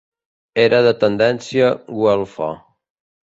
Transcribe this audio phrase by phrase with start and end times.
[0.61, 1.69] Era de tendència
[1.99, 2.49] güelfa.